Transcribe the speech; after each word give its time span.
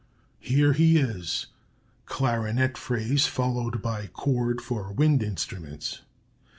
"Here 0.39 0.73
he 0.73 0.97
is 0.97 1.45
(clarinet 2.07 2.75
phrase 2.75 3.27
followed 3.27 3.83
by 3.83 4.07
chord 4.07 4.59
for 4.59 4.91
wind 4.91 5.21
instruments). 5.21 6.01